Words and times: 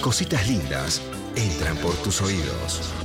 Cositas 0.00 0.46
lindas 0.48 1.00
entran 1.36 1.76
por 1.76 1.94
tus 1.96 2.20
oídos. 2.20 3.03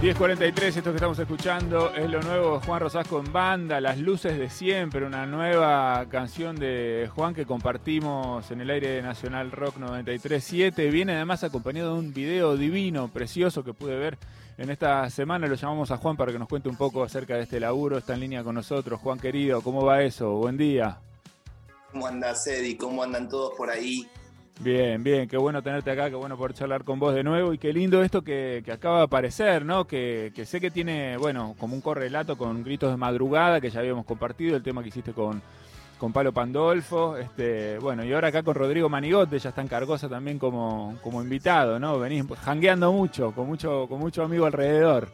10.43, 0.00 0.78
esto 0.78 0.82
que 0.84 0.96
estamos 0.96 1.18
escuchando 1.18 1.94
es 1.94 2.08
lo 2.08 2.22
nuevo 2.22 2.58
Juan 2.60 2.80
Rosasco 2.80 3.20
en 3.20 3.30
banda, 3.34 3.82
Las 3.82 3.98
Luces 3.98 4.38
de 4.38 4.48
Siempre, 4.48 5.04
una 5.04 5.26
nueva 5.26 6.06
canción 6.08 6.56
de 6.56 7.10
Juan 7.14 7.34
que 7.34 7.44
compartimos 7.44 8.50
en 8.50 8.62
el 8.62 8.70
aire 8.70 8.92
de 8.92 9.02
Nacional 9.02 9.52
Rock 9.52 9.76
93.7. 9.76 10.90
Viene 10.90 11.16
además 11.16 11.44
acompañado 11.44 11.92
de 11.92 11.98
un 11.98 12.14
video 12.14 12.56
divino, 12.56 13.08
precioso 13.08 13.62
que 13.62 13.74
pude 13.74 13.94
ver 13.98 14.16
en 14.56 14.70
esta 14.70 15.10
semana. 15.10 15.46
Lo 15.46 15.54
llamamos 15.56 15.90
a 15.90 15.98
Juan 15.98 16.16
para 16.16 16.32
que 16.32 16.38
nos 16.38 16.48
cuente 16.48 16.70
un 16.70 16.76
poco 16.76 17.02
acerca 17.02 17.34
de 17.34 17.42
este 17.42 17.60
laburo. 17.60 17.98
Está 17.98 18.14
en 18.14 18.20
línea 18.20 18.42
con 18.42 18.54
nosotros. 18.54 18.98
Juan 19.00 19.18
querido, 19.18 19.60
¿cómo 19.60 19.84
va 19.84 20.02
eso? 20.02 20.30
Buen 20.30 20.56
día. 20.56 20.98
¿Cómo 21.92 22.06
andas, 22.06 22.46
Eddie? 22.46 22.78
¿Cómo 22.78 23.02
andan 23.02 23.28
todos 23.28 23.52
por 23.54 23.68
ahí? 23.68 24.08
Bien, 24.62 25.02
bien, 25.02 25.26
qué 25.26 25.38
bueno 25.38 25.62
tenerte 25.62 25.90
acá, 25.90 26.10
qué 26.10 26.16
bueno 26.16 26.36
poder 26.36 26.52
charlar 26.52 26.84
con 26.84 26.98
vos 26.98 27.14
de 27.14 27.24
nuevo 27.24 27.54
y 27.54 27.58
qué 27.58 27.72
lindo 27.72 28.02
esto 28.02 28.20
que, 28.20 28.60
que 28.62 28.72
acaba 28.72 28.98
de 28.98 29.04
aparecer, 29.04 29.64
¿no? 29.64 29.86
Que, 29.86 30.32
que 30.34 30.44
sé 30.44 30.60
que 30.60 30.70
tiene, 30.70 31.16
bueno, 31.16 31.56
como 31.58 31.74
un 31.74 31.80
correlato 31.80 32.36
con 32.36 32.62
Gritos 32.62 32.90
de 32.90 32.98
Madrugada, 32.98 33.58
que 33.58 33.70
ya 33.70 33.80
habíamos 33.80 34.04
compartido, 34.04 34.56
el 34.56 34.62
tema 34.62 34.82
que 34.82 34.90
hiciste 34.90 35.14
con, 35.14 35.40
con 35.96 36.12
Palo 36.12 36.32
Pandolfo, 36.32 37.16
este, 37.16 37.78
bueno, 37.78 38.04
y 38.04 38.12
ahora 38.12 38.28
acá 38.28 38.42
con 38.42 38.54
Rodrigo 38.54 38.90
Manigote, 38.90 39.38
ya 39.38 39.48
está 39.48 39.62
en 39.62 39.68
Cargosa 39.68 40.10
también 40.10 40.38
como, 40.38 40.98
como 41.02 41.22
invitado, 41.22 41.78
¿no? 41.78 41.98
Venís 41.98 42.26
jangueando 42.42 42.92
mucho, 42.92 43.32
con 43.32 43.46
mucho, 43.46 43.86
con 43.88 43.98
mucho 43.98 44.22
amigo 44.24 44.44
alrededor. 44.44 45.08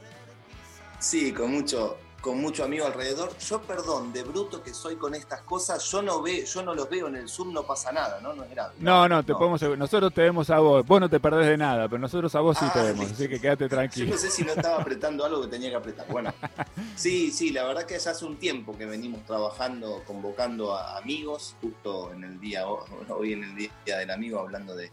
Sí, 0.99 1.33
con 1.33 1.53
mucho, 1.53 1.99
con 2.27 2.41
mucho 2.41 2.65
amigo 2.65 2.85
alrededor. 2.85 3.39
Yo, 3.39 3.63
perdón, 3.63 4.13
de 4.13 4.25
bruto 4.25 4.61
que 4.61 4.75
soy 4.75 4.97
con 4.97 5.15
estas 5.15 5.43
cosas, 5.43 5.81
yo 5.93 6.03
no 6.03 6.21
ve, 6.21 6.45
yo 6.45 6.61
no 6.61 6.75
los 6.75 6.91
veo 6.91 7.07
en 7.07 7.15
el 7.15 7.29
Zoom, 7.29 7.53
no 7.53 7.63
pasa 7.63 7.93
nada, 7.93 8.19
¿no? 8.21 8.35
No 8.35 8.43
es 8.43 8.51
grave. 8.51 8.75
No, 8.81 9.09
no, 9.09 9.25
te 9.25 9.33
podemos, 9.33 9.63
nosotros 9.79 10.13
te 10.13 10.23
vemos 10.23 10.51
a 10.51 10.59
vos, 10.59 10.85
vos 10.85 11.01
no 11.01 11.09
te 11.09 11.21
perdés 11.21 11.47
de 11.47 11.57
nada, 11.57 11.89
pero 11.89 12.01
nosotros 12.01 12.35
a 12.35 12.41
vos 12.41 12.59
sí 12.59 12.65
Ah, 12.69 12.73
te 12.73 12.83
vemos, 12.83 13.13
así 13.13 13.29
que 13.29 13.41
quédate 13.41 13.65
Yo 13.67 13.69
tranquilo. 13.71 14.11
no 14.11 14.19
sé 14.19 14.29
si 14.33 14.43
no 14.43 14.55
estaba 14.55 14.83
apretando 14.83 15.25
algo 15.25 15.43
que 15.43 15.47
tenía 15.47 15.71
que 15.71 15.77
apretar. 15.77 16.09
Bueno, 16.09 16.35
sí, 16.97 17.31
sí, 17.31 17.51
la 17.51 17.63
verdad 17.63 17.85
que 17.85 17.97
ya 17.97 18.11
hace 18.11 18.25
un 18.25 18.39
tiempo 18.39 18.77
que 18.77 18.87
venimos 18.87 19.25
trabajando, 19.25 20.03
convocando 20.05 20.75
a 20.75 20.99
amigos, 20.99 21.55
justo 21.61 22.11
en 22.13 22.25
el 22.25 22.41
día, 22.41 22.67
hoy 22.67 23.35
en 23.35 23.45
el 23.45 23.55
Día 23.55 23.99
del 23.99 24.11
Amigo, 24.11 24.41
hablando 24.41 24.75
de, 24.75 24.91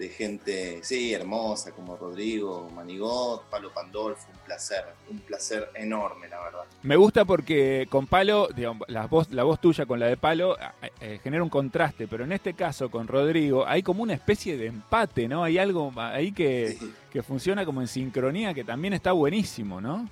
de 0.00 0.08
gente, 0.08 0.80
sí, 0.82 1.12
hermosa, 1.12 1.72
como 1.72 1.94
Rodrigo, 1.94 2.70
Manigot, 2.74 3.44
Palo 3.50 3.70
Pandolfo, 3.72 4.28
un 4.32 4.38
placer, 4.46 4.82
un 5.10 5.18
placer 5.18 5.68
enorme, 5.74 6.26
la 6.26 6.42
verdad. 6.42 6.64
Me 6.82 6.96
gusta 6.96 7.26
porque 7.26 7.86
con 7.90 8.06
Palo, 8.06 8.48
digamos, 8.48 8.88
la 8.88 9.06
voz, 9.06 9.30
la 9.30 9.44
voz 9.44 9.60
tuya 9.60 9.84
con 9.84 10.00
la 10.00 10.06
de 10.06 10.16
Palo 10.16 10.56
eh, 10.58 10.90
eh, 11.02 11.20
genera 11.22 11.42
un 11.42 11.50
contraste, 11.50 12.08
pero 12.08 12.24
en 12.24 12.32
este 12.32 12.54
caso 12.54 12.90
con 12.90 13.06
Rodrigo 13.06 13.66
hay 13.66 13.82
como 13.82 14.02
una 14.02 14.14
especie 14.14 14.56
de 14.56 14.66
empate, 14.68 15.28
¿no? 15.28 15.44
Hay 15.44 15.58
algo 15.58 15.92
ahí 15.96 16.32
que, 16.32 16.78
Sí. 16.80 16.92
que 17.12 17.22
funciona 17.22 17.66
como 17.66 17.82
en 17.82 17.86
sincronía, 17.86 18.54
que 18.54 18.64
también 18.64 18.94
está 18.94 19.12
buenísimo, 19.12 19.82
¿no? 19.82 20.08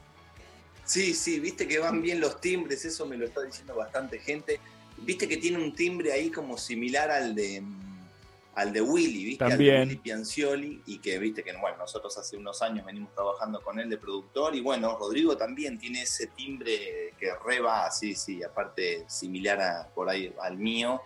Sí, 0.84 1.15
sí, 1.15 1.41
viste 1.41 1.66
que 1.66 1.78
van 1.78 2.03
bien 2.03 2.20
los 2.20 2.41
timbres, 2.43 2.84
eso 2.84 3.06
me 3.06 3.16
lo 3.16 3.25
está 3.25 3.41
diciendo 3.43 3.75
bastante 3.75 4.19
gente. 4.19 4.60
Viste 4.99 5.26
que 5.26 5.38
tiene 5.38 5.56
un 5.56 5.75
timbre 5.75 6.12
ahí 6.12 6.31
como 6.31 6.59
similar 6.59 7.10
al 7.10 7.34
de 7.34 7.62
mm, 7.62 7.88
al 8.59 8.73
de 8.73 8.81
Willy, 8.83 9.25
viste, 9.25 9.45
También. 9.45 9.75
al 9.75 9.81
de 9.83 9.87
Willy 9.95 10.01
Piancioli, 10.03 10.83
y 10.87 10.99
que 10.99 11.19
viste 11.19 11.45
que 11.45 11.53
bueno, 11.57 11.77
nosotros 11.79 12.19
hace 12.19 12.37
unos 12.37 12.61
años 12.61 12.85
venimos 12.85 13.15
trabajando 13.15 13.61
con 13.63 13.79
él 13.79 13.89
de 13.89 13.99
productor, 13.99 14.55
y 14.57 14.61
bueno, 14.61 14.97
Rodrigo 14.99 15.37
también 15.37 15.79
tiene 15.79 16.03
ese 16.03 16.27
timbre 16.29 17.15
que 17.19 17.31
reba, 17.47 17.89
sí, 17.91 18.15
sí, 18.17 18.43
aparte 18.43 19.05
similar 19.09 19.61
a, 19.61 19.89
por 19.95 20.09
ahí 20.09 20.35
al 20.43 20.57
mío. 20.59 21.01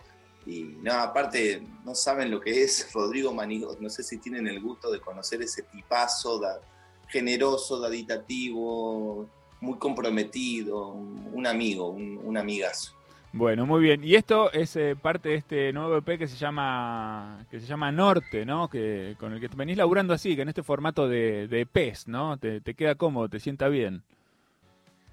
Y 0.45 0.63
no, 0.81 0.93
aparte, 0.93 1.61
no 1.85 1.95
saben 1.95 2.29
lo 2.31 2.41
que 2.41 2.63
es 2.63 2.91
Rodrigo 2.91 3.31
Manigot, 3.33 3.79
no 3.79 3.89
sé 3.89 4.03
si 4.03 4.17
tienen 4.17 4.47
el 4.47 4.59
gusto 4.59 4.91
de 4.91 4.99
conocer 4.99 5.41
ese 5.41 5.61
tipazo 5.63 6.39
da- 6.39 6.59
generoso, 7.07 7.79
daditativo, 7.79 9.29
muy 9.61 9.77
comprometido, 9.77 10.87
un, 10.89 11.29
un 11.31 11.47
amigo, 11.47 11.87
un, 11.89 12.19
un 12.23 12.35
amigazo. 12.35 12.93
Bueno, 13.35 13.65
muy 13.65 13.81
bien. 13.81 14.03
Y 14.03 14.13
esto 14.13 14.51
es 14.51 14.75
eh, 14.75 14.95
parte 14.95 15.29
de 15.29 15.35
este 15.35 15.73
nuevo 15.73 15.97
EP 15.97 16.19
que 16.19 16.27
se 16.27 16.37
llama 16.37 17.47
que 17.49 17.59
se 17.59 17.65
llama 17.65 17.91
Norte, 17.91 18.45
¿no? 18.45 18.69
Que 18.69 19.15
con 19.19 19.33
el 19.33 19.41
que 19.41 19.47
venís 19.55 19.75
laburando 19.75 20.13
así, 20.13 20.35
que 20.35 20.43
en 20.43 20.49
este 20.49 20.61
formato 20.61 21.09
de, 21.09 21.47
de 21.47 21.61
EPs, 21.61 22.07
¿no? 22.07 22.37
Te, 22.37 22.61
te 22.61 22.75
queda 22.75 22.93
cómodo, 22.93 23.29
te 23.29 23.39
sienta 23.39 23.69
bien. 23.69 24.03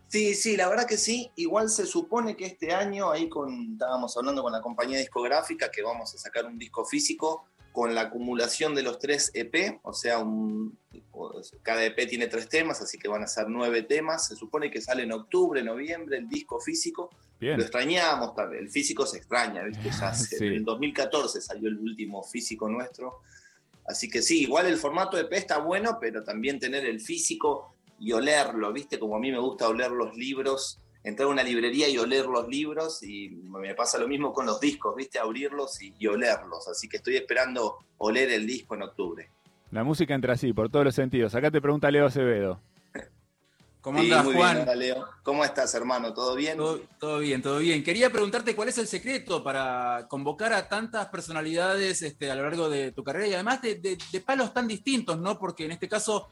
Sí, 0.09 0.35
sí, 0.35 0.57
la 0.59 0.69
verdad 0.69 0.87
que 0.87 0.99
sí. 0.99 1.31
Igual 1.37 1.71
se 1.71 1.87
supone 1.87 2.37
que 2.37 2.45
este 2.45 2.75
año, 2.75 3.11
ahí 3.11 3.27
con, 3.31 3.73
estábamos 3.73 4.15
hablando 4.19 4.43
con 4.43 4.53
la 4.53 4.61
compañía 4.61 4.99
discográfica, 4.99 5.71
que 5.71 5.83
vamos 5.83 6.15
a 6.15 6.19
sacar 6.19 6.45
un 6.45 6.59
disco 6.59 6.85
físico 6.85 7.47
con 7.73 7.95
la 7.95 8.03
acumulación 8.03 8.75
de 8.75 8.83
los 8.83 8.99
tres 8.99 9.31
EP, 9.33 9.79
o 9.83 9.93
sea, 9.93 10.19
un, 10.19 10.77
cada 11.63 11.85
EP 11.85 12.09
tiene 12.09 12.27
tres 12.27 12.49
temas, 12.49 12.83
así 12.83 12.99
que 12.99 13.09
van 13.09 13.23
a 13.23 13.27
ser 13.27 13.49
nueve 13.49 13.83
temas. 13.83 14.27
Se 14.27 14.37
supone 14.37 14.71
que 14.71 14.83
sale 14.83 15.05
en 15.05 15.13
octubre, 15.13 15.63
noviembre 15.63 16.19
el 16.19 16.29
disco 16.29 16.61
físico. 16.61 17.11
Bien. 17.41 17.57
Lo 17.57 17.63
extrañamos, 17.63 18.35
también. 18.35 18.65
el 18.65 18.71
físico 18.71 19.07
se 19.07 19.19
extraña, 19.19 19.63
¿viste? 19.65 19.91
Ya 19.91 20.09
hace- 20.11 20.37
Sí. 20.39 20.47
En 20.47 20.53
el 20.55 20.65
2014 20.65 21.41
salió 21.41 21.69
el 21.69 21.79
último 21.79 22.23
físico 22.23 22.69
nuestro. 22.69 23.21
Así 23.87 24.09
que 24.09 24.23
sí, 24.23 24.43
igual 24.43 24.67
el 24.67 24.77
formato 24.77 25.19
EP 25.19 25.33
está 25.33 25.59
bueno, 25.59 25.99
pero 26.01 26.23
también 26.23 26.61
tener 26.61 26.85
el 26.85 27.01
físico 27.01 27.75
y 27.99 28.13
olerlo, 28.13 28.73
¿viste? 28.73 28.99
Como 28.99 29.17
a 29.17 29.19
mí 29.19 29.33
me 29.33 29.39
gusta 29.39 29.69
oler 29.69 29.91
los 29.91 30.15
libros, 30.17 30.79
entrar 31.03 31.29
a 31.29 31.33
una 31.33 31.43
librería 31.43 31.89
y 31.89 31.99
oler 31.99 32.27
los 32.27 32.47
libros, 32.47 33.03
y 33.03 33.31
me 33.31 33.75
pasa 33.75 33.99
lo 33.99 34.07
mismo 34.07 34.33
con 34.33 34.47
los 34.47 34.61
discos, 34.61 34.95
¿viste? 34.95 35.19
Abrirlos 35.19 35.83
y, 35.83 35.95
y 35.99 36.07
olerlos. 36.07 36.69
Así 36.69 36.89
que 36.89 36.99
estoy 36.99 37.17
esperando 37.17 37.79
oler 37.99 38.31
el 38.31 38.47
disco 38.47 38.75
en 38.75 38.83
octubre. 38.83 39.31
La 39.71 39.83
música 39.83 40.15
entra 40.15 40.35
así, 40.35 40.53
por 40.53 40.69
todos 40.71 40.85
los 40.85 40.95
sentidos. 40.95 41.35
Acá 41.35 41.51
te 41.51 41.61
pregunta 41.61 41.91
Leo 41.91 42.07
Acevedo. 42.07 42.61
¿Cómo 43.81 43.99
andas, 44.01 44.25
Juan? 44.25 44.57
bien, 44.57 44.63
hola, 44.69 44.75
Leo. 44.75 45.07
¿Cómo 45.23 45.45
estás, 45.45 45.75
hermano? 45.75 46.13
¿Todo 46.13 46.35
bien? 46.37 46.57
Todo, 46.59 46.81
todo 46.99 47.19
bien, 47.21 47.41
todo 47.41 47.59
bien. 47.59 47.83
Quería 47.83 48.11
preguntarte 48.11 48.55
cuál 48.55 48.69
es 48.69 48.77
el 48.79 48.87
secreto 48.87 49.43
para 49.43 50.07
convocar 50.09 50.53
a 50.53 50.69
tantas 50.69 51.07
personalidades 51.07 52.03
este, 52.03 52.31
a 52.31 52.35
lo 52.35 52.43
largo 52.43 52.69
de 52.69 52.93
tu 52.93 53.03
carrera 53.03 53.27
y 53.27 53.35
además 53.35 53.63
de, 53.63 53.77
de- 53.77 53.99
de 54.13 54.21
palos 54.21 54.53
tan 54.53 54.69
distintos, 54.69 55.19
¿no? 55.19 55.39
Porque 55.39 55.65
en 55.65 55.73
este 55.73 55.89
caso 55.89 56.29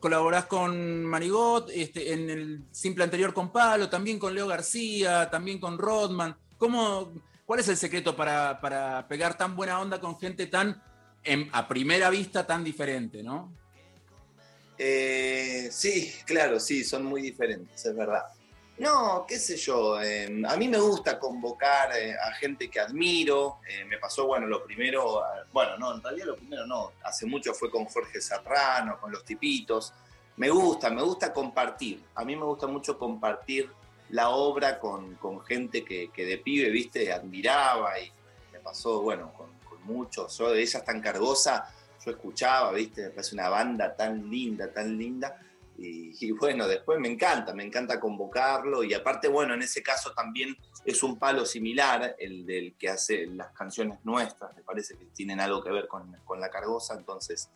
colaborás 0.00 0.46
con 0.46 1.04
Marigot, 1.04 1.68
este, 1.70 2.12
en 2.12 2.30
el 2.30 2.64
simple 2.70 3.04
anterior 3.04 3.34
con 3.34 3.50
Palo, 3.52 3.90
también 3.90 4.18
con 4.18 4.34
Leo 4.34 4.46
García, 4.46 5.28
también 5.28 5.58
con 5.58 5.76
Rodman. 5.78 6.36
¿Cómo, 6.56 7.12
¿Cuál 7.44 7.60
es 7.60 7.68
el 7.68 7.76
secreto 7.76 8.16
para, 8.16 8.58
para 8.60 9.06
pegar 9.08 9.36
tan 9.36 9.54
buena 9.56 9.78
onda 9.80 10.00
con 10.00 10.18
gente 10.18 10.46
tan, 10.46 10.80
en- 11.24 11.50
a 11.52 11.66
primera 11.68 12.08
vista, 12.10 12.46
tan 12.46 12.62
diferente, 12.64 13.22
¿no? 13.22 13.52
Eh, 14.78 15.68
sí, 15.72 16.12
claro, 16.24 16.60
sí, 16.60 16.84
son 16.84 17.04
muy 17.04 17.22
diferentes, 17.22 17.84
es 17.84 17.96
verdad. 17.96 18.24
No, 18.78 19.24
qué 19.26 19.38
sé 19.38 19.56
yo, 19.56 20.02
eh, 20.02 20.42
a 20.46 20.56
mí 20.58 20.68
me 20.68 20.78
gusta 20.78 21.18
convocar 21.18 21.96
eh, 21.96 22.14
a 22.14 22.32
gente 22.32 22.68
que 22.68 22.78
admiro. 22.78 23.60
eh, 23.70 23.86
me 23.86 23.96
pasó, 23.96 24.26
bueno, 24.26 24.46
lo 24.46 24.62
primero, 24.64 25.22
eh, 25.22 25.44
bueno, 25.50 25.78
no, 25.78 25.94
en 25.94 26.02
realidad 26.02 26.26
lo 26.26 26.36
primero 26.36 26.66
no, 26.66 26.92
hace 27.02 27.24
mucho 27.24 27.54
fue 27.54 27.70
con 27.70 27.86
Jorge 27.86 28.20
Serrano, 28.20 29.00
con 29.00 29.10
los 29.10 29.24
tipitos. 29.24 29.94
Me 30.36 30.50
gusta, 30.50 30.90
me 30.90 31.00
gusta 31.00 31.32
compartir. 31.32 32.04
A 32.14 32.24
mí 32.26 32.36
me 32.36 32.44
gusta 32.44 32.66
mucho 32.66 32.98
compartir 32.98 33.70
la 34.10 34.28
obra 34.28 34.78
con, 34.78 35.14
con 35.14 35.40
gente 35.40 35.82
que, 35.82 36.10
que 36.12 36.26
de 36.26 36.36
pibe, 36.36 36.68
viste, 36.68 37.10
admiraba 37.10 37.98
y 37.98 38.12
me 38.52 38.60
pasó, 38.60 39.00
bueno, 39.00 39.32
con, 39.32 39.48
con 39.66 39.82
muchos. 39.84 40.36
Yo 40.36 40.50
de 40.50 40.60
ella 40.60 40.84
tan 40.84 41.00
cargosa, 41.00 41.72
yo 42.06 42.12
escuchaba, 42.12 42.72
viste, 42.72 43.10
me 43.10 43.22
una 43.32 43.48
banda 43.48 43.96
tan 43.96 44.30
linda, 44.30 44.72
tan 44.72 44.96
linda. 44.96 45.40
Y, 45.76 46.12
y 46.24 46.30
bueno, 46.30 46.66
después 46.66 46.98
me 47.00 47.08
encanta, 47.08 47.52
me 47.52 47.64
encanta 47.64 47.98
convocarlo. 47.98 48.84
Y 48.84 48.94
aparte, 48.94 49.28
bueno, 49.28 49.54
en 49.54 49.62
ese 49.62 49.82
caso 49.82 50.12
también 50.12 50.56
es 50.84 51.02
un 51.02 51.18
palo 51.18 51.44
similar, 51.44 52.14
el 52.18 52.46
del 52.46 52.76
que 52.76 52.88
hace 52.88 53.26
las 53.26 53.50
canciones 53.52 53.98
nuestras, 54.04 54.54
me 54.54 54.62
parece 54.62 54.96
que 54.96 55.06
tienen 55.06 55.40
algo 55.40 55.62
que 55.62 55.70
ver 55.70 55.88
con, 55.88 56.16
con 56.24 56.40
la 56.40 56.48
cargosa. 56.48 56.94
Entonces, 56.94 57.50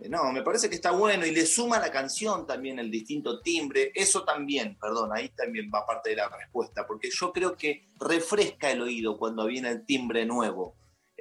eh, 0.00 0.08
no, 0.08 0.32
me 0.32 0.42
parece 0.42 0.70
que 0.70 0.74
está 0.74 0.90
bueno 0.90 1.26
y 1.26 1.30
le 1.30 1.44
suma 1.44 1.78
la 1.78 1.90
canción 1.90 2.46
también 2.46 2.78
el 2.78 2.90
distinto 2.90 3.40
timbre. 3.40 3.92
Eso 3.94 4.24
también, 4.24 4.76
perdón, 4.80 5.10
ahí 5.12 5.28
también 5.28 5.70
va 5.72 5.86
parte 5.86 6.10
de 6.10 6.16
la 6.16 6.30
respuesta, 6.30 6.86
porque 6.86 7.10
yo 7.10 7.30
creo 7.30 7.56
que 7.56 7.84
refresca 8.00 8.70
el 8.70 8.80
oído 8.80 9.18
cuando 9.18 9.46
viene 9.46 9.68
el 9.68 9.84
timbre 9.84 10.24
nuevo. 10.24 10.74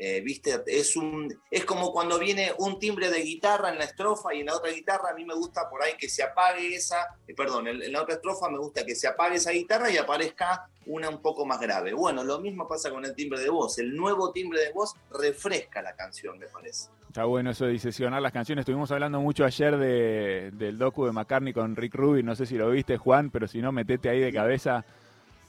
Eh, 0.04 0.20
¿Viste? 0.22 0.64
Es, 0.66 0.96
un, 0.96 1.32
es 1.52 1.64
como 1.64 1.92
cuando 1.92 2.18
viene 2.18 2.54
un 2.58 2.80
timbre 2.80 3.12
de 3.12 3.22
guitarra 3.22 3.70
en 3.70 3.78
la 3.78 3.84
estrofa 3.84 4.34
y 4.34 4.40
en 4.40 4.48
la 4.48 4.56
otra 4.56 4.72
guitarra 4.72 5.12
a 5.12 5.14
mí 5.14 5.24
me 5.26 5.36
gusta 5.36 5.70
por 5.70 5.84
ahí 5.84 5.94
que 5.96 6.10
se 6.10 6.24
apague 6.24 6.74
esa, 6.74 7.20
eh, 7.28 7.36
perdón, 7.36 7.68
en, 7.68 7.84
en 7.84 7.92
la 7.92 8.02
otra 8.02 8.16
estrofa 8.16 8.50
me 8.50 8.58
gusta 8.58 8.84
que 8.84 8.96
se 8.96 9.08
apague 9.08 9.36
esa 9.36 9.52
guitarra 9.52 9.92
y 9.92 9.98
aparezca 9.98 10.68
una 10.88 11.08
un 11.08 11.22
poco 11.22 11.46
más 11.46 11.60
grave. 11.60 11.94
Bueno, 11.94 12.24
lo 12.24 12.40
mismo 12.40 12.68
pasa 12.68 12.90
con 12.90 13.06
el 13.06 13.14
timbre 13.14 13.42
de 13.42 13.52
voz. 13.52 13.78
El 13.78 13.96
nuevo 13.96 14.32
timbre 14.32 14.62
de 14.62 14.72
voz 14.72 14.96
refresca 15.12 15.84
la 15.84 15.96
canción, 15.96 16.40
me 16.40 16.48
parece. 16.48 16.90
Está 17.08 17.26
bueno 17.26 17.52
eso 17.52 17.66
de 17.66 17.74
disesionar 17.74 18.24
las 18.24 18.34
canciones. 18.34 18.64
Estuvimos 18.64 18.92
hablando 18.92 19.22
mucho 19.22 19.46
ayer 19.46 19.78
de, 19.78 20.50
del 20.54 20.80
docu 20.80 21.06
de 21.06 21.12
McCartney 21.12 21.54
con 21.54 21.76
Rick 21.76 21.94
Rubin. 21.94 22.26
No 22.26 22.36
sé 22.36 22.48
si 22.48 22.56
lo 22.56 22.72
viste, 22.72 22.98
Juan, 22.98 23.30
pero 23.30 23.48
si 23.48 23.62
no, 23.62 23.72
metete 23.72 24.10
ahí 24.10 24.20
de 24.20 24.34
cabeza 24.34 24.84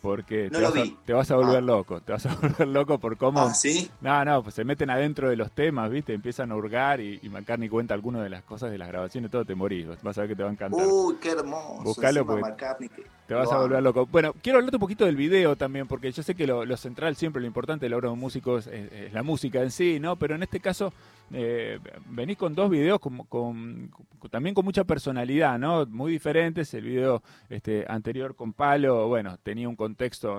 porque 0.03 0.51
No 0.51 0.59
te, 0.59 0.65
vas 0.65 0.77
a, 0.77 0.83
vi. 0.83 0.97
te 1.07 1.13
vas 1.15 1.31
a 1.31 1.37
volver 1.37 1.57
Ah. 1.59 1.61
loco. 1.63 2.01
Te 2.03 2.13
vas 2.13 2.27
a 2.27 2.35
volver 2.43 2.69
loco 2.69 2.99
por 2.99 3.17
cómo... 3.17 3.41
Ah, 3.41 3.55
¿sí? 3.55 3.89
No, 4.03 4.23
no, 4.25 4.43
pues 4.43 4.55
se 4.57 4.65
meten 4.65 4.91
adentro 4.91 5.31
de 5.31 5.37
los 5.37 5.51
temas, 5.53 5.91
¿viste? 5.91 6.13
Empiezan 6.13 6.51
a 6.53 6.57
hurgar 6.57 7.01
y, 7.01 7.21
y 7.23 7.29
McCartney 7.31 7.69
cuenta 7.69 7.95
algunas 7.95 8.23
de 8.23 8.29
las 8.29 8.43
cosas 8.43 8.71
de 8.71 8.77
las 8.79 8.89
grabaciones, 8.89 9.31
todo 9.31 9.45
te 9.45 9.55
morís. 9.55 9.87
Vas 10.03 10.19
a 10.19 10.23
ver 10.23 10.31
que 10.31 10.37
te 10.37 10.43
va 10.43 10.51
a 10.51 10.53
encantar. 10.53 10.85
Uy, 10.87 11.17
qué 11.23 11.31
hermoso. 11.31 11.83
Buscalo 11.85 12.27
porque 12.27 12.43
McCartney, 12.43 12.89
que- 12.91 13.05
Te 13.27 13.35
vas 13.35 13.51
a 13.53 13.59
volver 13.59 13.83
loco. 13.83 14.07
Bueno, 14.07 14.35
quiero 14.43 14.59
hablarte 14.59 14.77
un 14.77 14.81
poquito 14.81 15.05
del 15.07 15.17
video 15.17 15.57
también, 15.57 15.87
porque 15.87 16.11
yo 16.13 16.23
sé 16.23 16.35
que 16.35 16.47
lo, 16.47 16.65
lo 16.67 16.77
central 16.77 17.15
siempre, 17.17 17.41
lo 17.41 17.47
importante 17.47 17.87
de 17.87 17.91
la 17.91 17.97
obra 17.97 18.09
de 18.09 18.15
un 18.15 18.19
músico 18.21 18.59
es, 18.59 18.67
es- 18.67 18.93
es 18.93 19.13
la 19.13 19.23
música 19.23 19.63
en 19.63 19.71
sí, 19.71 19.99
¿no? 20.01 20.17
Pero 20.17 20.35
en 20.35 20.43
este 20.43 20.59
caso 20.61 20.93
eh, 21.35 21.79
venís 22.11 22.37
con 22.37 22.55
dos 22.55 22.69
videos 22.69 22.99
con, 22.99 23.19
con- 23.25 23.89
con- 24.19 24.31
también 24.31 24.55
con 24.55 24.65
mucha 24.65 24.85
personalidad, 24.85 25.59
¿no? 25.59 25.87
Muy 25.87 26.13
diferentes. 26.13 26.75
El 26.75 26.85
video 26.85 27.23
este, 27.49 27.87
anterior 27.89 28.35
con 28.35 28.53
Palo, 28.53 29.09
bueno, 29.09 29.39
tenía 29.43 29.69
un 29.69 29.77
contexto, 29.77 29.92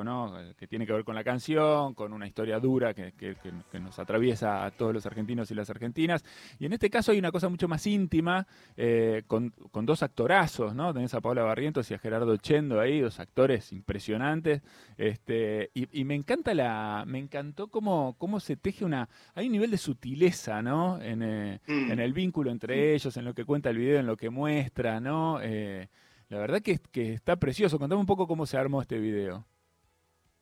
¿no? 0.04 0.40
Eh, 0.40 0.54
Que 0.58 0.68
tiene 0.68 0.86
que 0.86 0.94
ver 0.94 1.04
con 1.04 1.16
la 1.16 1.24
canción, 1.24 1.94
con 1.94 2.14
una 2.14 2.28
historia 2.28 2.60
dura 2.60 2.94
que, 2.94 3.12
que- 3.14 3.36
que- 3.36 3.52
que 3.72 3.80
nos 3.80 4.00
atraviesa 4.00 4.66
a 4.66 4.72
todos 4.72 4.94
los 4.94 5.06
argentinos 5.06 5.50
y 5.52 5.56
las 5.56 5.70
argentinas. 5.70 6.24
Y 6.60 6.66
en 6.66 6.74
este 6.74 6.90
caso 6.90 7.12
hay 7.12 7.20
una 7.20 7.32
cosa 7.32 7.50
mucho 7.50 7.68
más 7.68 7.86
íntima, 7.88 8.46
eh, 8.78 9.24
con, 9.28 9.50
con 9.72 9.86
dos 9.86 10.04
actorazos, 10.04 10.74
¿no? 10.76 10.94
Tenés 10.94 11.14
a 11.14 11.22
Paula 11.22 11.44
Barrientos 11.44 11.90
y 11.92 11.94
a 11.94 12.00
Gerardo 12.00 12.36
Chendo 12.38 12.80
ahí, 12.80 13.00
dos 13.02 13.20
actores 13.20 13.72
impresionantes. 13.72 14.62
Este, 14.98 15.72
y, 15.74 16.00
y 16.00 16.04
me 16.06 16.16
encanta 16.16 16.54
la, 16.54 17.04
me 17.08 17.20
encantó 17.20 17.68
cómo, 17.68 18.16
cómo 18.18 18.40
se 18.40 18.56
teje 18.56 18.86
una, 18.86 19.10
hay 19.36 19.48
un 19.48 19.52
nivel 19.54 19.72
de 19.72 19.78
sutileza, 19.78 20.62
¿no? 20.62 21.02
En, 21.02 21.22
eh, 21.24 21.60
Mm. 21.68 21.92
en 21.92 22.00
el 22.00 22.14
vínculo 22.14 22.52
entre 22.52 22.94
ellos, 22.94 23.16
en 23.18 23.26
lo 23.26 23.34
que 23.34 23.46
cuenta 23.46 23.70
el 23.70 23.78
video, 23.78 24.00
en 24.00 24.06
lo 24.08 24.18
que 24.18 24.30
muestra, 24.30 25.00
¿no? 25.00 25.40
Eh, 25.42 25.88
la 26.34 26.40
verdad 26.40 26.62
que, 26.62 26.80
que 26.92 27.14
está 27.14 27.36
precioso. 27.38 27.78
Contame 27.80 28.00
un 28.02 28.08
poco 28.08 28.28
cómo 28.28 28.46
se 28.46 28.58
armó 28.58 28.82
este 28.82 28.98
video. 29.00 29.46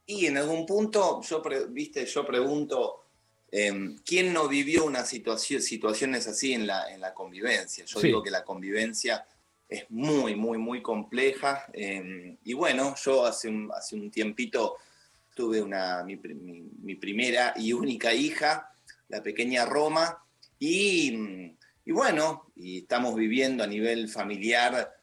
Y 0.06 0.26
en 0.26 0.38
algún 0.38 0.66
punto, 0.66 1.22
yo, 1.22 1.42
pre- 1.42 1.66
viste, 1.68 2.06
yo 2.06 2.26
pregunto, 2.26 3.04
eh, 3.52 3.96
¿quién 4.06 4.34
no 4.34 4.48
vivió 4.48 4.86
una 4.86 5.06
situación, 5.06 5.62
situaciones 5.62 6.28
así 6.28 6.54
en 6.54 6.66
la, 6.66 6.92
en 6.94 7.02
la 7.02 7.14
convivencia? 7.14 7.86
Yo 7.86 8.00
Sí. 8.00 8.08
digo 8.08 8.24
que 8.24 8.32
la 8.32 8.44
convivencia 8.44 9.26
es 9.70 9.90
muy, 9.90 10.36
muy, 10.36 10.58
muy 10.58 10.82
compleja. 10.82 11.66
eh, 11.74 12.38
y 12.44 12.54
bueno, 12.54 12.96
yo 13.04 13.26
hace 13.26 13.50
un, 13.50 13.70
hace 13.74 13.96
un 13.96 14.10
tiempito 14.10 14.78
tuve 15.36 15.62
una, 15.62 16.04
mi, 16.04 16.18
mi- 16.18 16.70
mi 16.84 16.96
primera 16.96 17.54
y 17.56 17.72
única 17.74 18.14
hija, 18.14 18.70
la 19.10 19.22
pequeña 19.24 19.66
Roma, 19.66 20.24
y, 20.60 21.56
y 21.86 21.92
bueno, 21.92 22.52
y 22.56 22.80
estamos 22.80 23.16
viviendo 23.16 23.64
a 23.64 23.68
nivel 23.68 24.10
familiar 24.10 24.94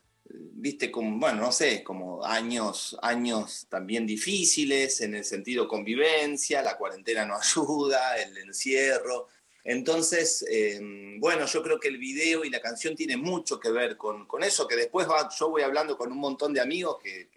viste, 0.60 0.90
como, 0.90 1.18
bueno, 1.18 1.40
no 1.40 1.52
sé, 1.52 1.82
como 1.82 2.24
años, 2.24 2.96
años 3.02 3.66
también 3.68 4.06
difíciles 4.06 5.00
en 5.00 5.14
el 5.14 5.24
sentido 5.24 5.68
convivencia, 5.68 6.62
la 6.62 6.76
cuarentena 6.76 7.24
no 7.24 7.36
ayuda, 7.40 8.16
el 8.16 8.36
encierro. 8.38 9.28
Entonces, 9.64 10.44
eh, 10.50 10.80
bueno, 11.18 11.46
yo 11.46 11.62
creo 11.62 11.78
que 11.78 11.88
el 11.88 11.98
video 11.98 12.44
y 12.44 12.50
la 12.50 12.60
canción 12.60 12.96
tiene 12.96 13.16
mucho 13.16 13.60
que 13.60 13.70
ver 13.70 13.96
con, 13.96 14.26
con 14.26 14.42
eso, 14.42 14.66
que 14.66 14.76
después 14.76 15.06
yo 15.38 15.50
voy 15.50 15.62
hablando 15.62 15.96
con 15.96 16.10
un 16.10 16.18
montón 16.18 16.52
de 16.54 16.60
amigos 16.60 16.96
que, 17.02 17.28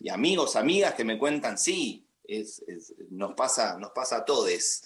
y 0.00 0.08
amigos, 0.08 0.56
amigas 0.56 0.94
que 0.94 1.04
me 1.04 1.18
cuentan, 1.18 1.56
sí, 1.58 2.04
es- 2.24 2.62
nos, 3.10 3.34
pasa, 3.34 3.78
nos 3.78 3.90
pasa 3.92 4.16
a 4.18 4.24
todos. 4.24 4.82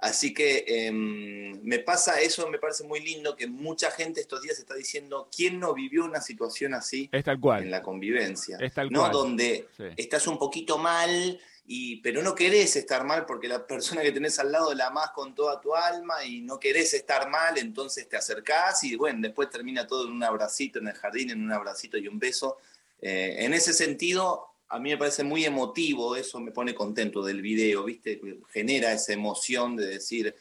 Así 0.00 0.32
que 0.32 0.64
eh, 0.68 0.92
me 0.92 1.80
pasa 1.80 2.20
eso, 2.20 2.48
me 2.48 2.58
parece 2.58 2.84
muy 2.84 3.00
lindo 3.00 3.34
que 3.34 3.48
mucha 3.48 3.90
gente 3.90 4.20
estos 4.20 4.42
días 4.42 4.58
está 4.58 4.74
diciendo, 4.74 5.28
¿quién 5.34 5.58
no 5.58 5.74
vivió 5.74 6.04
una 6.04 6.20
situación 6.20 6.72
así 6.74 7.08
Es 7.10 7.24
tal 7.24 7.40
en 7.60 7.70
la 7.70 7.82
convivencia? 7.82 8.58
Es 8.60 8.74
tal 8.74 8.90
¿No? 8.90 9.00
cual. 9.00 9.12
Donde 9.12 9.66
Sí. 9.76 9.84
estás 9.96 10.28
un 10.28 10.38
poquito 10.38 10.78
mal, 10.78 11.40
y, 11.66 11.96
pero 11.96 12.22
no 12.22 12.34
querés 12.34 12.76
estar 12.76 13.04
mal 13.04 13.26
porque 13.26 13.48
la 13.48 13.66
persona 13.66 14.02
que 14.02 14.12
tenés 14.12 14.38
al 14.38 14.52
lado 14.52 14.72
la 14.72 14.86
amás 14.86 15.10
con 15.10 15.34
toda 15.34 15.60
tu 15.60 15.74
alma 15.74 16.24
y 16.24 16.40
no 16.42 16.58
querés 16.60 16.94
estar 16.94 17.28
mal, 17.28 17.58
entonces 17.58 18.08
te 18.08 18.16
acercás 18.16 18.84
y 18.84 18.94
bueno, 18.94 19.18
después 19.20 19.50
termina 19.50 19.86
todo 19.86 20.06
en 20.06 20.12
un 20.12 20.22
abracito 20.22 20.78
en 20.78 20.86
el 20.88 20.94
jardín, 20.94 21.30
en 21.30 21.42
un 21.42 21.52
abracito 21.52 21.98
y 21.98 22.06
un 22.08 22.18
beso. 22.20 22.56
Eh, 23.02 23.36
en 23.40 23.52
ese 23.52 23.72
sentido, 23.74 24.47
a 24.68 24.78
mí 24.78 24.90
me 24.90 24.96
parece 24.98 25.24
muy 25.24 25.44
emotivo, 25.44 26.16
eso 26.16 26.40
me 26.40 26.52
pone 26.52 26.74
contento 26.74 27.22
del 27.24 27.42
video, 27.42 27.84
¿viste? 27.84 28.20
Genera 28.50 28.92
esa 28.92 29.12
emoción 29.12 29.76
de 29.76 29.86
decir, 29.86 30.34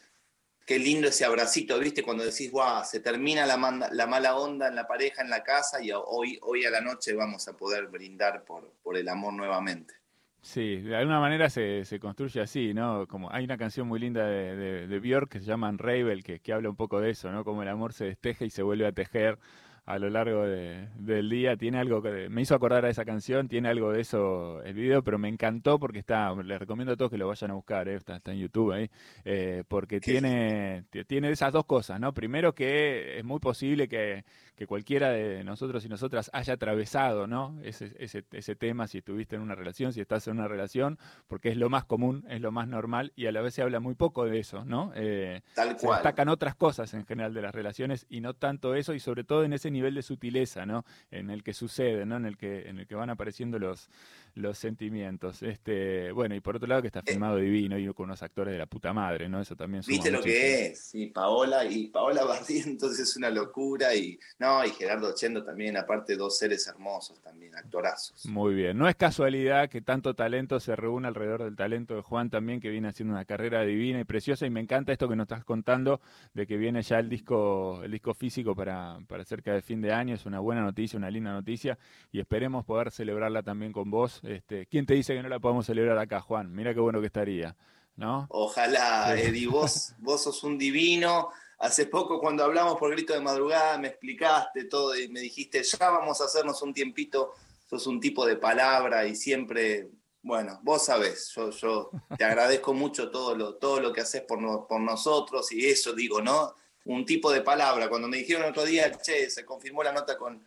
qué 0.66 0.80
lindo 0.80 1.08
ese 1.08 1.26
abracito, 1.26 1.80
¿viste? 1.80 2.04
Cuando 2.04 2.24
decís, 2.26 2.52
guau, 2.52 2.84
se 2.86 3.00
termina 3.00 3.46
la, 3.46 3.58
manda- 3.58 3.90
la 3.92 4.08
mala 4.08 4.36
onda 4.38 4.68
en 4.68 4.76
la 4.76 4.88
pareja, 4.88 5.22
en 5.24 5.30
la 5.30 5.44
casa, 5.44 5.82
y 5.84 5.92
hoy, 5.92 6.40
hoy 6.42 6.66
a 6.66 6.70
la 6.72 6.82
noche 6.82 7.14
vamos 7.14 7.48
a 7.48 7.58
poder 7.58 7.88
brindar 7.88 8.44
por, 8.46 8.74
por 8.84 8.98
el 8.98 9.08
amor 9.10 9.34
nuevamente. 9.34 9.94
Sí, 10.42 10.78
de 10.78 10.96
alguna 10.96 11.20
manera 11.20 11.50
se, 11.50 11.84
se 11.84 12.00
construye 12.00 12.40
así, 12.42 12.74
¿no? 12.74 13.06
Como 13.08 13.30
hay 13.32 13.44
una 13.44 13.58
canción 13.58 13.88
muy 13.88 14.00
linda 14.00 14.26
de, 14.28 14.56
de, 14.56 14.88
de 14.88 15.00
Björk 15.00 15.30
que 15.30 15.40
se 15.40 15.46
llama 15.46 15.70
Unravel, 15.70 16.24
que, 16.24 16.40
que 16.40 16.54
habla 16.54 16.70
un 16.70 16.76
poco 16.78 17.02
de 17.02 17.10
eso, 17.10 17.32
¿no? 17.32 17.44
Como 17.44 17.64
el 17.64 17.68
amor 17.70 17.92
se 17.92 18.06
desteja 18.06 18.46
y 18.46 18.50
se 18.50 18.64
vuelve 18.64 18.88
a 18.88 18.94
tejer 18.94 19.40
a 19.88 19.98
lo 19.98 20.10
largo 20.10 20.44
de- 20.46 20.88
del 21.00 21.30
día. 21.30 21.58
Tiene 21.58 21.80
algo 21.80 22.02
que 22.02 22.30
me 22.30 22.42
hizo 22.42 22.54
acordar 22.54 22.86
a 22.86 22.90
esa 22.90 23.06
canción, 23.06 23.48
tiene 23.48 23.70
algo 23.70 23.92
de 23.92 24.02
eso 24.02 24.62
el 24.64 24.74
video, 24.76 25.02
pero 25.02 25.18
me 25.18 25.30
encantó 25.30 25.80
porque 25.80 26.00
está, 26.00 26.36
les 26.36 26.60
recomiendo 26.60 26.94
a 26.94 26.98
todos 26.98 27.10
que 27.10 27.18
lo 27.18 27.28
vayan 27.28 27.52
a 27.52 27.54
buscar, 27.56 27.88
¿eh? 27.88 27.96
está, 27.96 28.18
está 28.18 28.32
en 28.34 28.40
YouTube 28.40 28.74
ahí, 28.74 28.90
eh, 29.26 29.64
porque 29.68 30.00
tiene, 30.00 30.84
tiene 31.08 31.32
esas 31.32 31.52
dos 31.54 31.66
cosas, 31.66 32.00
¿no? 32.00 32.14
Primero 32.14 32.54
que 32.54 33.18
es 33.18 33.24
muy 33.26 33.40
posible 33.40 33.88
que, 33.88 34.26
que 34.56 34.68
cualquiera 34.68 35.10
de 35.10 35.44
nosotros 35.46 35.86
y 35.86 35.90
nosotras 35.90 36.30
haya 36.34 36.54
atravesado, 36.56 37.26
¿no? 37.26 37.58
Ese, 37.64 37.94
ese, 37.98 38.26
ese 38.32 38.56
tema, 38.56 38.88
si 38.88 38.98
estuviste 38.98 39.38
en 39.38 39.42
una 39.42 39.56
relación, 39.56 39.94
si 39.94 40.02
estás 40.02 40.28
en 40.28 40.34
una 40.38 40.48
relación, 40.48 41.00
porque 41.28 41.50
es 41.50 41.58
lo 41.58 41.70
más 41.70 41.86
común, 41.86 42.26
es 42.30 42.42
lo 42.42 42.52
más 42.52 42.68
normal 42.68 43.14
y 43.16 43.28
a 43.28 43.32
la 43.32 43.42
vez 43.42 43.54
se 43.54 43.62
habla 43.62 43.80
muy 43.80 43.96
poco 43.96 44.26
de 44.26 44.40
eso, 44.40 44.66
¿no? 44.66 44.92
Eh, 44.96 45.42
Tal 45.56 45.80
se 45.80 45.86
cual. 45.88 46.00
destacan 46.00 46.28
otras 46.28 46.56
cosas 46.56 46.94
en 46.94 47.06
general 47.06 47.34
de 47.34 47.42
las 47.42 47.56
relaciones 47.56 48.06
y 48.10 48.20
no 48.20 48.34
tanto 48.34 48.76
eso 48.76 48.94
y 48.94 49.00
sobre 49.00 49.24
todo 49.24 49.46
en 49.46 49.54
ese 49.54 49.70
nivel 49.72 49.77
de 49.82 50.02
sutileza, 50.02 50.66
¿no? 50.66 50.86
En 51.12 51.30
el 51.30 51.44
que 51.44 51.54
sucede, 51.54 52.06
¿no? 52.06 52.18
En 52.18 52.26
el 52.26 52.38
que, 52.38 52.70
en 52.70 52.80
el 52.80 52.88
que 52.88 52.96
van 52.96 53.10
apareciendo 53.10 53.60
los, 53.60 53.90
los 54.38 54.58
sentimientos. 54.58 55.42
Este, 55.44 56.12
bueno, 56.12 56.36
y 56.36 56.40
por 56.40 56.56
otro 56.56 56.68
lado 56.68 56.82
que 56.82 56.88
está 56.88 57.02
filmado 57.02 57.38
divino 57.38 57.78
y 57.78 57.88
con 57.94 58.06
unos 58.06 58.22
actores 58.22 58.54
de 58.54 58.60
la 58.60 58.66
puta 58.66 58.94
madre, 58.94 59.28
¿no? 59.28 59.42
Eso 59.42 59.56
también 59.56 59.84
suma 59.84 59.94
¿Viste 59.94 60.12
lo 60.12 60.22
que 60.22 60.68
es? 60.68 60.80
Sí, 60.80 61.08
Paola 61.08 61.66
y 61.66 61.88
Paola 61.88 62.24
Barrientos 62.26 63.00
es 63.00 63.16
una 63.18 63.30
locura 63.30 63.94
y 63.96 64.20
no, 64.40 64.64
y 64.66 64.70
Gerardo 64.72 65.14
Chendo 65.16 65.44
también, 65.44 65.78
aparte 65.78 66.16
dos 66.16 66.38
seres 66.38 66.68
hermosos 66.68 67.20
también, 67.22 67.56
actorazos. 67.56 68.26
Muy 68.26 68.54
bien. 68.54 68.78
No 68.78 68.88
es 68.88 68.96
casualidad 68.96 69.70
que 69.70 69.82
tanto 69.82 70.14
talento 70.14 70.60
se 70.60 70.76
reúna 70.76 71.08
alrededor 71.08 71.44
del 71.44 71.56
talento 71.56 71.96
de 71.96 72.02
Juan 72.02 72.30
también, 72.30 72.60
que 72.60 72.70
viene 72.70 72.90
haciendo 72.90 73.14
una 73.14 73.26
carrera 73.26 73.64
divina 73.64 74.00
y 74.00 74.04
preciosa. 74.04 74.46
Y 74.46 74.50
me 74.50 74.60
encanta 74.60 74.92
esto 74.92 75.10
que 75.10 75.16
nos 75.16 75.26
estás 75.26 75.44
contando 75.44 76.02
de 76.34 76.46
que 76.46 76.58
viene 76.58 76.82
ya 76.82 77.00
el 77.00 77.10
disco, 77.10 77.82
el 77.84 77.92
disco 77.92 78.14
físico 78.14 78.56
para, 78.56 79.00
para 79.08 79.24
cerca 79.24 79.54
de 79.54 79.62
fin 79.68 79.82
de 79.82 79.94
año. 79.94 80.16
Es 80.16 80.26
una 80.26 80.40
buena 80.40 80.62
noticia, 80.62 80.98
una 80.98 81.12
linda 81.12 81.32
noticia. 81.32 81.78
Y 82.12 82.20
esperemos 82.20 82.66
poder 82.66 82.90
celebrarla 82.92 83.44
también 83.44 83.72
con 83.72 83.92
vos. 83.92 84.22
Este, 84.24 84.66
¿Quién 84.66 84.86
te 84.88 84.96
dice 84.96 85.14
que 85.14 85.22
no 85.22 85.30
la 85.30 85.40
podemos 85.40 85.66
celebrar 85.68 85.98
acá, 86.00 86.22
Juan? 86.22 86.52
Mira 86.54 86.74
qué 86.74 86.80
bueno 86.80 87.00
que 87.00 87.08
estaría. 87.08 87.56
¿No? 87.96 88.26
Ojalá, 88.30 89.14
Sí. 89.16 89.22
Eddie, 89.24 89.48
vos, 89.48 89.94
vos 90.00 90.24
sos 90.24 90.44
un 90.44 90.58
divino. 90.58 91.30
Hace 91.60 91.88
poco 91.88 92.20
cuando 92.20 92.44
hablamos 92.44 92.78
por 92.78 92.92
grito 92.92 93.14
de 93.14 93.22
madrugada 93.22 93.78
me 93.80 93.88
explicaste 93.88 94.66
todo 94.66 94.96
y 94.98 95.08
me 95.10 95.20
dijiste, 95.22 95.64
ya 95.64 95.90
vamos 95.90 96.22
a 96.22 96.26
hacernos 96.26 96.62
un 96.62 96.72
tiempito, 96.74 97.34
sos 97.68 97.88
un 97.88 98.00
tipo 98.00 98.24
de 98.28 98.36
palabra 98.36 99.08
y 99.08 99.16
siempre, 99.16 99.90
bueno, 100.22 100.60
vos 100.62 100.86
sabés, 100.86 101.32
yo, 101.36 101.50
yo 101.50 101.90
te 102.16 102.24
agradezco 102.24 102.76
mucho 102.76 103.10
todo 103.10 103.36
lo, 103.36 103.56
todo 103.56 103.80
lo 103.80 103.92
que 103.92 104.02
haces 104.02 104.22
por, 104.22 104.40
no- 104.40 104.68
por 104.68 104.80
nosotros 104.80 105.52
y 105.52 105.66
eso 105.66 105.94
digo, 105.94 106.22
¿no? 106.22 106.54
Un 106.88 107.06
tipo 107.06 107.32
de 107.32 107.42
palabra. 107.42 107.90
Cuando 107.90 108.08
me 108.08 108.18
dijeron 108.18 108.50
otro 108.50 108.66
día, 108.66 108.92
che, 108.92 109.30
se 109.30 109.46
confirmó 109.46 109.84
la 109.84 109.92
nota 109.92 110.18
con, 110.18 110.44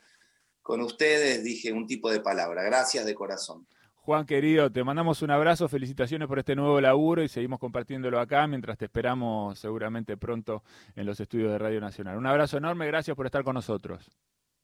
con 0.63 0.81
ustedes, 0.81 1.45
dije 1.45 1.73
un 1.73 1.87
tipo 1.87 2.11
de 2.11 2.21
palabra. 2.21 2.63
Gracias 2.63 3.05
de 3.05 3.15
corazón. 3.15 3.67
Juan 4.03 4.25
querido, 4.25 4.73
te 4.73 4.83
mandamos 4.83 5.21
un 5.21 5.31
abrazo, 5.31 5.69
felicitaciones 5.69 6.27
por 6.27 6.39
este 6.39 6.57
nuevo 6.57 6.81
laburo 6.81 7.23
y 7.23 7.29
seguimos 7.29 7.59
compartiéndolo 7.59 8.19
acá 8.19 8.47
mientras 8.47 8.79
te 8.79 8.87
esperamos 8.87 9.59
seguramente 9.59 10.17
pronto 10.17 10.65
en 10.97 11.05
los 11.05 11.21
estudios 11.21 11.53
de 11.53 11.59
Radio 11.59 11.81
Nacional. 11.81 12.17
Un 12.17 12.27
abrazo 12.27 12.57
enorme, 12.57 12.87
gracias 12.87 13.15
por 13.15 13.27
estar 13.27 13.45
con 13.45 13.55
nosotros. 13.55 14.11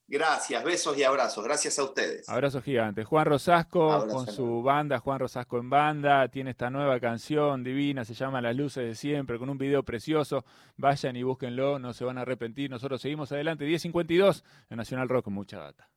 Gracias, 0.08 0.62
besos 0.62 0.96
y 0.96 1.02
abrazos. 1.02 1.42
Gracias 1.44 1.78
a 1.80 1.84
ustedes. 1.84 2.28
Abrazo 2.28 2.62
gigante. 2.62 3.02
Juan 3.04 3.26
Rosasco 3.26 3.92
Abrazo 3.92 4.06
con 4.06 4.22
enorme. 4.22 4.32
su 4.32 4.62
banda, 4.62 4.98
Juan 5.00 5.18
Rosasco 5.18 5.58
en 5.58 5.68
banda, 5.68 6.28
tiene 6.28 6.50
esta 6.50 6.70
nueva 6.70 7.00
canción 7.00 7.64
divina, 7.64 8.04
se 8.04 8.14
llama 8.14 8.40
Las 8.40 8.54
Luces 8.54 8.84
de 8.84 8.94
Siempre, 8.94 9.38
con 9.38 9.50
un 9.50 9.58
video 9.58 9.82
precioso. 9.82 10.44
Vayan 10.76 11.16
y 11.16 11.24
búsquenlo, 11.24 11.78
no 11.80 11.92
se 11.92 12.04
van 12.04 12.18
a 12.18 12.20
arrepentir. 12.22 12.70
Nosotros 12.70 13.00
seguimos 13.00 13.32
adelante, 13.32 13.66
10.52 13.66 14.44
en 14.70 14.76
Nacional 14.76 15.08
Rock, 15.08 15.26
mucha 15.28 15.58
data. 15.58 15.88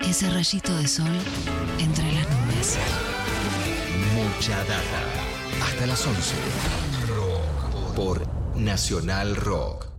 Ese 0.00 0.30
rayito 0.30 0.74
de 0.76 0.86
sol 0.86 1.06
entre 1.78 2.04
las 2.12 2.28
nubes. 2.30 2.78
Mucha 4.14 4.58
data. 4.64 5.02
Hasta 5.62 5.86
las 5.86 6.06
11. 6.06 6.36
Por 7.96 8.26
Nacional 8.56 9.36
Rock. 9.36 9.89